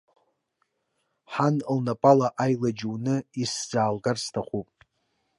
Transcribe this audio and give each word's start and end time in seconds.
Ҳан 1.31 1.55
лнапала 1.75 2.27
аилаџь 2.43 2.83
уны 2.91 3.15
исзаалгар 3.41 4.17
сҭахуп. 4.23 4.69